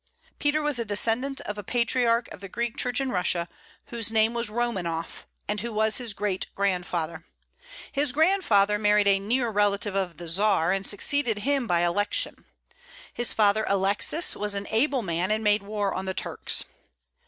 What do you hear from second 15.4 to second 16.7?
made war on the Turks.